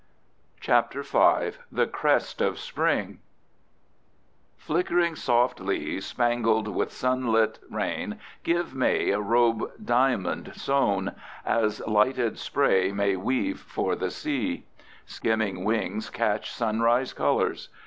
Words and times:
CHAPTER 0.59 1.03
V. 1.03 1.59
THE 1.71 1.85
CREST 1.85 2.41
OF 2.41 2.57
SPRING 2.57 3.19
Flickering 4.57 5.15
soft 5.15 5.59
leaves 5.59 6.07
spangled 6.07 6.67
with 6.67 6.91
sunlit 6.91 7.59
rain 7.69 8.17
give 8.41 8.73
May 8.73 9.11
a 9.11 9.19
robe 9.19 9.69
diamond 9.85 10.53
sown, 10.55 11.11
as 11.45 11.85
lighted 11.85 12.39
spray 12.39 12.91
may 12.91 13.15
weave 13.15 13.59
for 13.59 13.95
the 13.95 14.09
sea. 14.09 14.65
Skimming 15.05 15.63
wings 15.65 16.09
catch 16.09 16.49
sunrise 16.51 17.13
colors. 17.13 17.69